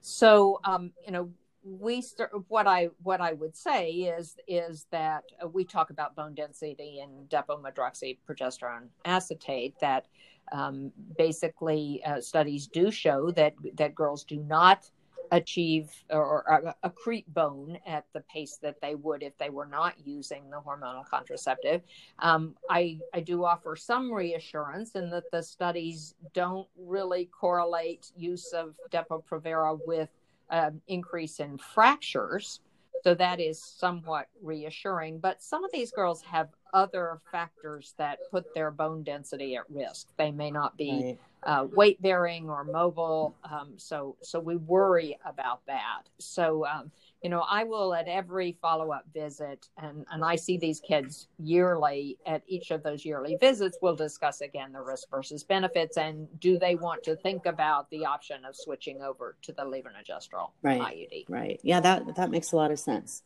[0.00, 1.30] So um, you know,
[1.64, 6.16] we start what i what i would say is is that uh, we talk about
[6.16, 10.06] bone density and depomedroxyprogesterone acetate that
[10.50, 14.90] um, basically uh, studies do show that that girls do not
[15.32, 19.94] achieve or, or, accrete bone at the pace that they would if they were not
[20.04, 21.80] using the hormonal contraceptive.
[22.18, 28.52] Um, I, I do offer some reassurance in that the studies don't really correlate use
[28.52, 30.10] of Depo-Provera with
[30.52, 32.60] um, increase in fractures.
[33.02, 35.18] So that is somewhat reassuring.
[35.18, 40.08] But some of these girls have other factors that put their bone density at risk.
[40.16, 41.60] They may not be right.
[41.60, 43.34] uh, weight bearing or mobile.
[43.50, 46.02] Um, so so we worry about that.
[46.18, 46.92] So um,
[47.22, 51.28] you know, I will at every follow up visit, and, and I see these kids
[51.38, 56.28] yearly at each of those yearly visits, we'll discuss again the risk versus benefits and
[56.40, 60.80] do they want to think about the option of switching over to the levonorgestrel right.
[60.80, 61.24] IUD.
[61.28, 61.60] Right.
[61.62, 63.22] Yeah, that, that makes a lot of sense.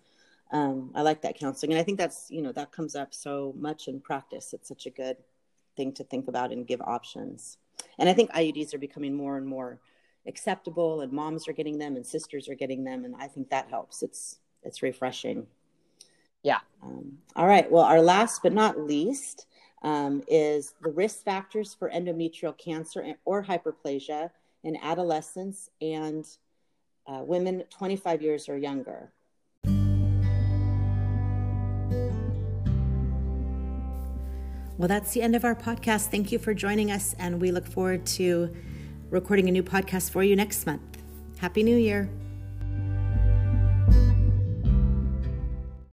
[0.53, 1.73] Um, I like that counseling.
[1.73, 4.53] And I think that's, you know, that comes up so much in practice.
[4.53, 5.17] It's such a good
[5.77, 7.57] thing to think about and give options.
[7.99, 9.81] And I think IUDs are becoming more and more
[10.27, 13.69] acceptable and moms are getting them and sisters are getting them and i think that
[13.69, 14.03] helps.
[14.03, 15.47] It's it's refreshing.
[16.43, 16.59] Yeah.
[16.83, 17.71] Um, all right.
[17.71, 19.47] Well our last but not least
[19.83, 24.31] um, is the risk factors for endometrial cancer or hyperplasia
[24.65, 26.27] in adolescents and
[27.07, 29.13] uh, women 25 years or younger.
[34.79, 36.11] Well, that's the end of our podcast.
[36.11, 38.55] Thank you for joining us, and we look forward to
[39.11, 40.83] recording a new podcast for you next month.
[41.39, 42.09] Happy New Year.